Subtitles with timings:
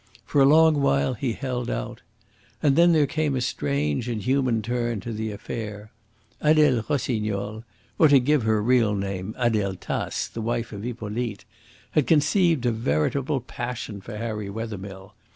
[0.25, 2.01] For a long while he held out.
[2.63, 5.91] And then there came a strange and human turn to the affair.
[6.41, 7.63] Adele Rossignol
[7.99, 11.45] or, to give her real name, Adele Tace, the wife of Hippolyte
[11.91, 15.13] had conceived a veritable passion for Harry Wethermill.